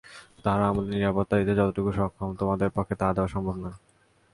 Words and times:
তারা 0.43 0.63
আমাদের 0.67 0.91
নিরাপত্তা 0.91 1.35
দিতে 1.37 1.53
যতটুকু 1.55 1.89
সক্ষম, 1.91 2.29
তোমাদের 2.35 2.69
পক্ষে 2.69 2.95
তা 2.95 3.07
দেয়া 3.13 3.27
সম্ভব 3.27 3.55
নয়। 3.55 3.77